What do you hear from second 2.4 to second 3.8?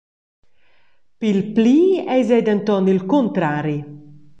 denton il cuntrari.